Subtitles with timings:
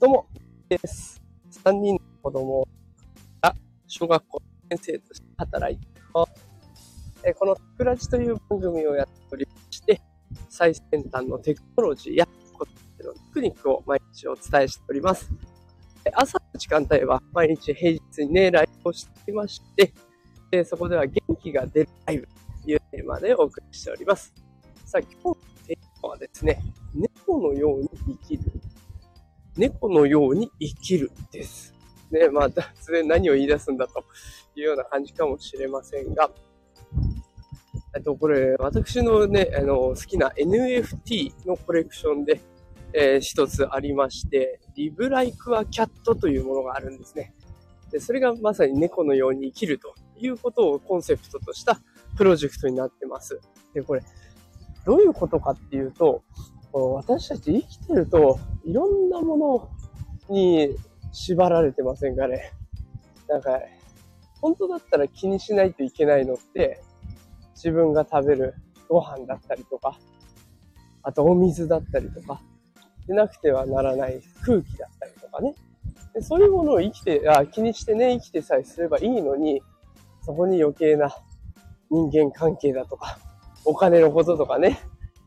[0.00, 0.26] どうも、
[0.66, 1.20] です。
[1.62, 2.66] 3人の子供
[3.42, 3.54] が
[3.86, 7.34] 小学校先生として働いています。
[7.38, 10.00] このテクラジという番組をやっておりまして、
[10.48, 15.30] 最先端のテクノロジーや子育てのテクニックを毎日お伝えしております。
[16.14, 19.60] 朝の時間帯は毎日平日にね、ライブをしていまし
[20.50, 22.26] て、そこでは元気が出るライブ
[22.64, 24.32] というテーマでお送りしております。
[24.86, 25.34] さあ、今日の
[25.66, 26.62] テーマはですね、
[26.94, 27.90] 猫のように
[28.22, 28.50] 生きる
[29.56, 31.74] 猫のように生きるです。
[32.10, 34.04] ね、まあ、突然 何を言い出すんだと
[34.56, 36.30] いうような感じかもしれませんが、
[37.94, 42.40] えっと、これ、私のね、あの、好きな NFT のコレクションで、
[42.92, 47.34] えー、一つありまして、リブライクアキャットというものがあるんですね。
[47.90, 51.80] で、それがまさに猫のように生きるということをコンセプトとした
[52.16, 53.40] プロジェクトになってます。
[53.74, 54.02] で、これ、
[54.84, 56.22] どういうことかっていうと、
[56.72, 59.36] 私たち生きてると、いろんなも
[60.28, 60.76] のに
[61.12, 62.52] 縛られてませんかね？
[63.28, 63.60] なんか、
[64.40, 66.80] 本当だったら気にしないといけないのって、
[67.54, 68.54] 自分が食べる
[68.88, 69.98] ご飯だったりとか、
[71.02, 72.40] あとお水だったりとか、
[73.06, 75.54] でなくてはならない空気だったりとかね。
[76.14, 79.60] でそういうものを生きてあ、気にしてね、生きてさえすればいいのに、
[80.22, 81.10] そこに余計な
[81.90, 83.18] 人間関係だとか、
[83.64, 84.78] お金のこととかね、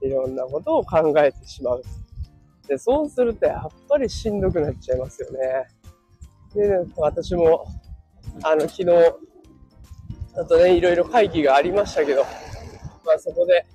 [0.00, 1.82] いろんなことを考えてしまう。
[2.66, 5.38] で、そうするとやっぱりしんどくなっちゃいますよね。
[6.54, 7.66] で、私も、
[8.42, 8.90] あの、昨日、
[10.36, 12.22] あとね、いろいろ会議がありましたけど、
[13.04, 13.66] まあそこで、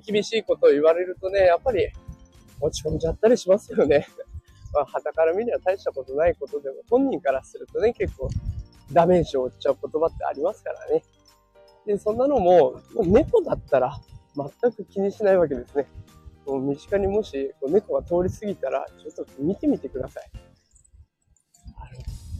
[0.00, 1.88] 厳しいことを言われるとね、やっぱり
[2.60, 4.06] 落ち込んじゃったりしますよね。
[4.72, 8.28] まあ、旗から見れば大したことないことでも、本人からするとね、結構
[8.92, 11.02] ダメージを負っちゃう言葉ってありますからね。
[11.86, 14.00] で、そんなのも、猫だったら、
[14.36, 15.86] 全く気にしないわけですね。
[16.46, 20.30] もう身近にもし猫が通り過ぎたら、ちょっと見てみてください。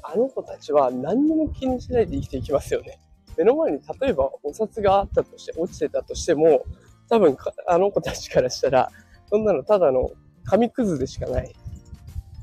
[0.04, 2.98] あの子たちは何にも気にしないで生きていきますよね。
[3.38, 6.64] 目の前に例えばお札があったとして、落ちてたとしても、
[7.08, 7.36] 多分
[7.68, 8.90] あの子たちからしたら、
[9.30, 10.10] そんなのただの
[10.44, 11.54] 紙くずでしかない。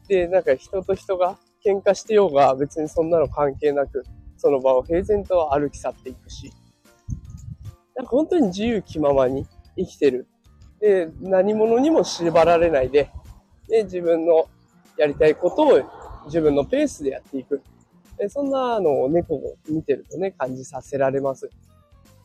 [0.07, 4.03] で、なんか人と人が喧嘩してようが別にそんなの関係なく、
[4.37, 6.51] その場を平然と歩き去っていくし、
[7.99, 9.45] なんか本当に自由気ままに
[9.75, 10.25] 生きてる。
[10.79, 13.11] で、何者にも縛られないで、
[13.67, 14.47] で、自分の
[14.97, 17.61] やりたいことを自分のペースでやっていく。
[18.17, 21.49] でそんなのを猫を見てるとね、感じさせられます。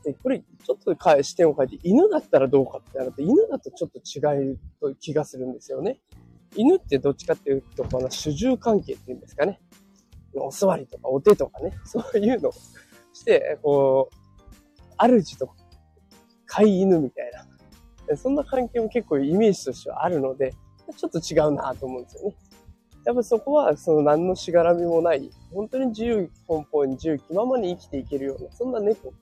[0.04, 5.98] で、これ、ちょっと視点を変えて、犬だったらどうかってなると、犬だとちょっと違うと気がするんですよね。
[6.54, 9.60] 犬ってどっちかっていうと、この主従関係っていうんですかね。
[10.36, 12.52] お座りとかお手とかね、そういうのを
[13.12, 14.24] して、こう、
[14.98, 15.48] 主と
[16.54, 17.32] 飼い犬みたい
[18.08, 18.16] な。
[18.16, 20.54] そんな関係も結構イメージとしてはあるので、
[20.96, 22.36] ちょっと違うなと思うんですよね。
[23.04, 29.12] やっぱそこは、その何のしがらみもない、本当に自由奔放に自由気ままに生きていけるような、そんな猫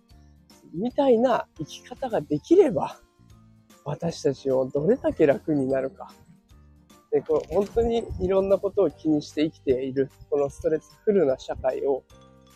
[0.74, 2.98] みたいな生き方ができれば、
[3.84, 6.12] 私たちをどれだけ楽になるか。
[7.10, 12.04] でこう本当にいろんなことを気にして生きている、このストレスフルな社会を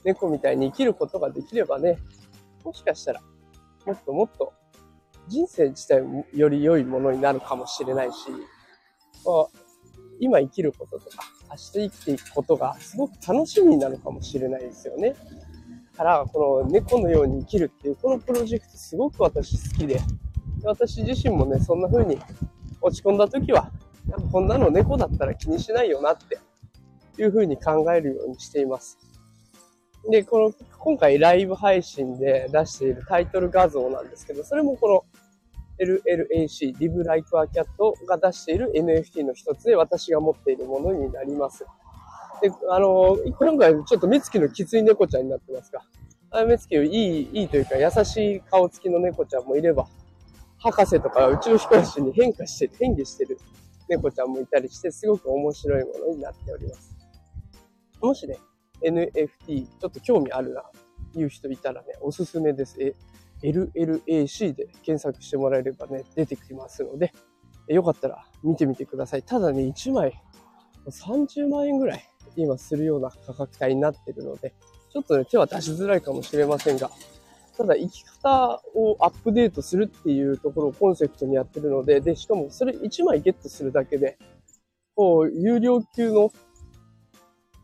[0.04, 1.98] 猫みたいに生きることができればね、
[2.64, 3.20] もしかしたら
[3.84, 4.52] もっともっと
[5.28, 6.02] 人生自体
[6.34, 8.30] より良いものになるかもしれないし、
[9.24, 9.46] まあ、
[10.20, 15.14] 今生きることとか、明日生きていくことがすごく楽しみになるかもしれないですよね。
[15.96, 20.00] から、この猫のように生きるっていう、このプロジェクトすごく私好きで、
[20.62, 22.18] 私自身もね、そんな風に
[22.80, 23.70] 落ち込んだ時は、
[24.06, 26.38] なんかこんなの猫だったら気にしないよなって
[27.20, 28.98] いう風に考えるようにしています。
[30.10, 35.04] で、この、今回ライブ配信で出しているタイトル画像なんですけど、それもこの
[35.78, 37.66] LLAC、Live Like a Cat
[38.06, 41.66] が出している NFT の一つで私が持っているものになります。
[42.42, 45.82] で、あの、今回ちょっと目つきのきつい猫ちゃんになってますか。
[46.30, 49.86] あ目つきいい、いいというか優しい顔つきの猫ちゃんもいれば、
[50.58, 53.38] 博士とか宇宙飛行士に変化して、変化してる
[53.88, 56.96] 猫ちゃんもいたりして、すごく面白いものになっております。
[58.00, 58.38] もしね、
[58.82, 60.64] NFT、ちょっと興味あるな、
[61.14, 62.76] いう人いたらね、おすすめです。
[62.82, 62.94] え、
[63.50, 67.12] LLAC で検索してもらえればね、出てきますので、
[67.68, 69.22] よかったら見てみてください。
[69.22, 70.12] ただね、1枚
[70.88, 74.54] 30万円ぐらい今するような価格帯になってるので、
[74.92, 76.90] ちょっとね、手は出しづらいかもしれませんが、
[77.56, 84.18] ただ生き方をアップデートするっていうところをコンセプトにやってるので、で、しかもそれ1枚ゲットするだけで、
[84.94, 86.30] こう、有料級の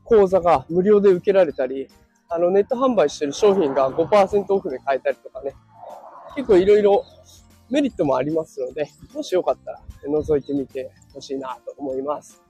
[0.05, 1.88] 講座が無料で受けられたり、
[2.29, 5.55] あの、ネット販売してる商品が5%オフで買えたりとかね、
[6.34, 7.05] 結構いろいろ
[7.70, 12.43] メリットもありますので、もしよかったら覗いてみてほしいなと思います。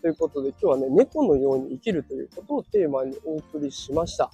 [0.00, 4.30] ということで、今日はね、猫のように生きるということをテーマにお送りしました。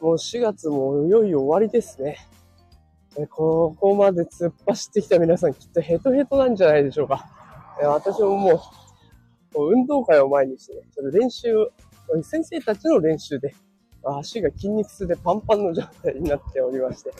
[0.00, 2.18] もう4月もいよいよ終わりですね。
[3.30, 7.30] ここまで突っ走ってきた皆さんきっとヘトヘトなんじゃないでしょうか。
[7.82, 8.62] 私もも
[9.54, 10.82] う、運動会を前にしてね、
[11.12, 11.54] 練習、
[12.22, 13.54] 先生たちの練習で、
[14.04, 17.12] 足が筋肉痛でパンパンの状態になっておりまして、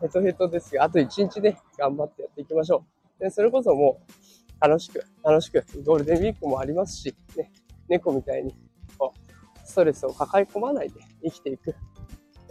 [0.00, 2.84] ヘトヘトですが、あと1日ね、頑張ってやっていきましょ
[3.18, 3.22] う。
[3.22, 7.50] で、それこそもう、楽しく、楽しく、ゴールデンウィークもありますし、ね、
[7.88, 8.54] 猫みたいに、
[8.96, 11.74] こう、ストレスを抱え込まないで生きていく、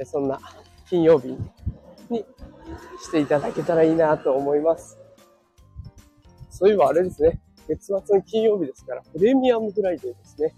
[0.06, 0.40] そんな
[0.90, 1.30] 金曜日
[2.10, 2.26] に
[3.02, 4.98] していただけたらいいなと思います。
[6.50, 10.56] そういえばあれですね、月末の金曜日ですから、プレミアムフライデーですね。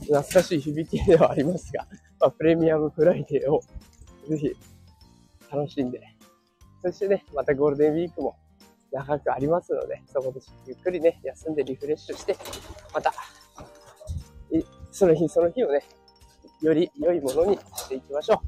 [0.00, 1.86] 懐かしい響きではありますが、
[2.18, 3.60] まあ、プレミアムフライデーを
[4.28, 4.56] ぜひ
[5.50, 6.00] 楽しんで、
[6.82, 8.36] そしてね、またゴールデンウィークも
[8.92, 12.36] 長くありますので、そこでゆっくりね、休んでリフレッシュして、
[12.94, 13.12] また、
[14.90, 15.82] その日その日をね、
[16.62, 18.42] より良いものにしていきましょ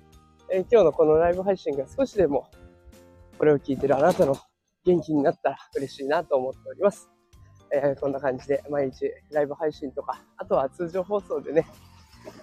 [0.50, 0.54] う。
[0.54, 2.50] えー、今日のこのライブ配信が少しでも、
[3.38, 4.36] これを聞いてるあなたの
[4.84, 7.08] 元気になったら嬉しいなと思っております。
[7.72, 11.66] えー、こんな感じで毎日ライブ配信とか、あとは通常放送でね、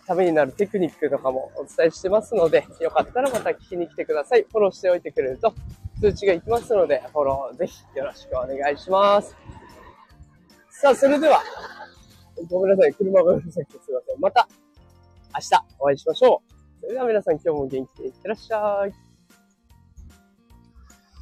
[0.05, 4.43] ためになるテクニックとかもお伝えしてますので、よかったらまた聞きに来てください。
[4.43, 5.53] フォローしておいてくれると
[6.01, 9.35] 通知がいきますので、フォローぜひよろしくお願いします。
[10.69, 11.41] さあ、それでは、
[12.49, 12.93] ごめんなさい。
[12.93, 14.19] 車がうるさくてすいません。
[14.19, 14.47] また
[15.35, 16.81] 明日お会いしましょう。
[16.81, 19.08] それでは皆さん今日も元気でいってらっしゃい。